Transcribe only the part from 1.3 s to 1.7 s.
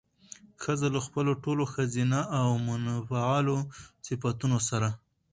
ټولو